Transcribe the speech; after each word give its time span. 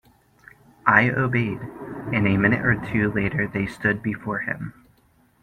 I 0.87 1.11
obeyed, 1.11 1.61
and 2.11 2.27
a 2.27 2.35
minute 2.35 2.65
or 2.65 2.73
two 2.91 3.11
later 3.11 3.47
they 3.47 3.67
stood 3.67 4.01
before 4.01 4.39
him. 4.39 4.73